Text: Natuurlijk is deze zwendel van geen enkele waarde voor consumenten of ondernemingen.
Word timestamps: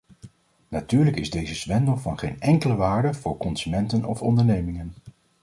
Natuurlijk 0.67 1.17
is 1.19 1.29
deze 1.31 1.55
zwendel 1.55 1.97
van 1.97 2.19
geen 2.19 2.39
enkele 2.39 2.75
waarde 2.75 3.13
voor 3.13 3.37
consumenten 3.37 4.05
of 4.05 4.21
ondernemingen. 4.21 4.93